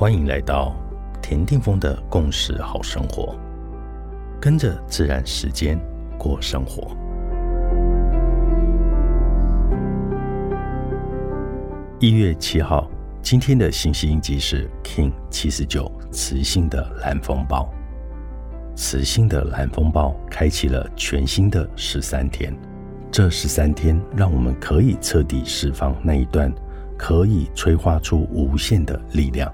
[0.00, 0.74] 欢迎来到
[1.20, 3.36] 田定峰的共识好生活，
[4.40, 5.78] 跟着自然时间
[6.16, 6.96] 过生活。
[11.98, 12.90] 一月七号，
[13.20, 17.70] 今天的信息印记是 King 七十九磁性的蓝风暴。
[18.74, 22.56] 磁性的蓝风暴开启了全新的十三天，
[23.12, 26.50] 这十三天让我们可以彻底释放那一段
[26.96, 29.52] 可以催化出无限的力量。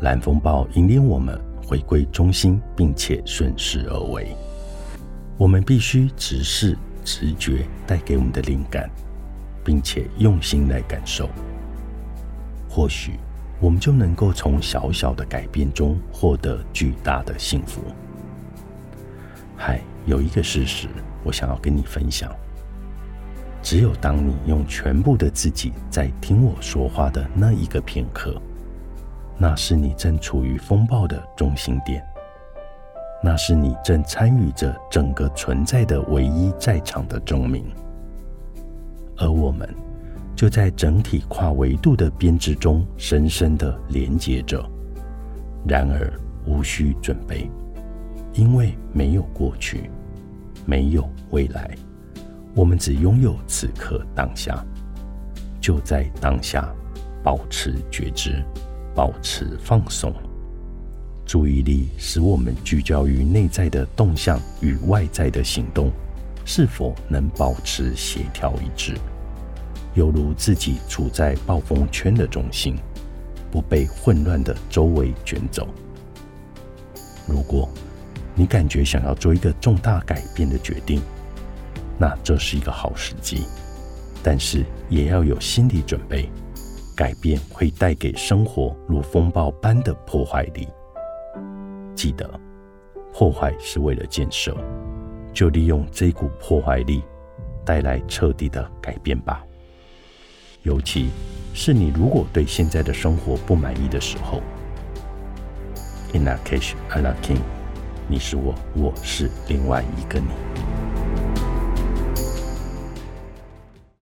[0.00, 4.36] 蓝风暴引领我们回归中心，并且顺势而为。
[5.38, 8.88] 我们必须直视直觉带给我们的灵感，
[9.64, 11.28] 并且用心来感受。
[12.68, 13.12] 或许
[13.60, 17.80] 我们就能够从小小的改变中获得巨大的幸福。
[19.56, 20.88] 嗨，有一个事实，
[21.22, 22.30] 我想要跟你分享：
[23.62, 28.40] 只有当你用全部的自己在听我说话的那一个片刻。
[29.36, 32.06] 那是你正处于风暴的中心点，
[33.22, 37.64] 那是你正参与着整个存在的唯一在场的证明，
[39.16, 39.68] 而我们
[40.36, 44.64] 就在整体跨维度的编织中深深的连接着。
[45.66, 46.12] 然而，
[46.46, 47.50] 无需准备，
[48.34, 49.90] 因为没有过去，
[50.66, 51.70] 没有未来，
[52.54, 54.64] 我们只拥有此刻当下，
[55.60, 56.72] 就在当下，
[57.22, 58.44] 保持觉知。
[58.94, 60.14] 保持放松，
[61.26, 65.90] 注意力使我们聚焦于内在的动向与外在的行动
[66.44, 68.94] 是否能保持协调一致，
[69.94, 72.76] 犹如自己处在暴风圈的中心，
[73.50, 75.66] 不被混乱的周围卷走。
[77.26, 77.68] 如果
[78.34, 81.00] 你感觉想要做一个重大改变的决定，
[81.98, 83.44] 那这是一个好时机，
[84.22, 86.28] 但是也要有心理准备。
[86.96, 90.68] 改变会带给生活如风暴般的破坏力。
[91.94, 92.28] 记得，
[93.12, 94.56] 破坏是为了建设，
[95.32, 97.02] 就利用这股破坏力，
[97.64, 99.44] 带来彻底的改变吧。
[100.62, 101.10] 尤其
[101.52, 104.40] 是你如果对现在的生活不满意的时候。
[106.12, 107.40] In a case, I'm not king。
[108.06, 110.53] 你是我，我是另外一个你。